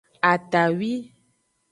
Atawi. 0.31 0.91